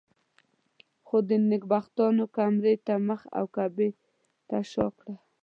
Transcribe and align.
خو 1.05 1.17
دې 1.27 1.37
نېکبختانو 1.51 2.25
کامرې 2.35 2.73
ته 2.85 2.93
مخ 3.07 3.21
او 3.37 3.45
کعبې 3.55 3.89
ته 4.47 4.57
شا 4.71 4.87
کړه. 4.99 5.15